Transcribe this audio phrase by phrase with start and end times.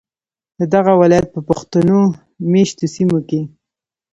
[0.59, 1.87] ددغه ولایت په پښتون
[2.51, 3.41] میشتو سیمو کې